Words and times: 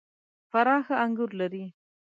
فراه 0.51 0.81
ښه 0.85 0.95
انګور 1.05 1.31
لري. 1.39 1.65